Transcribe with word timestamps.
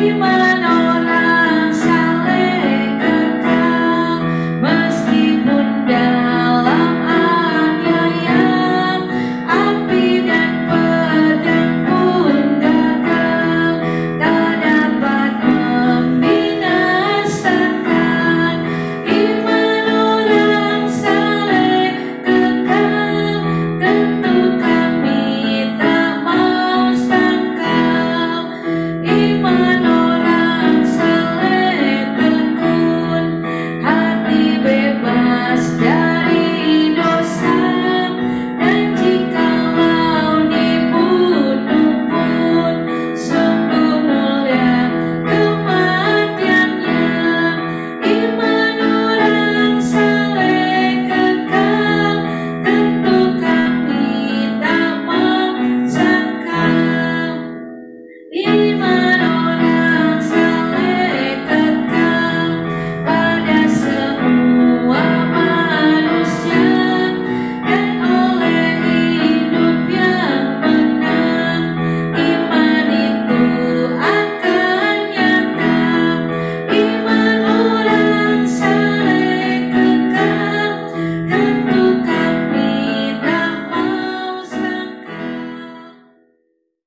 cima. 0.00 0.39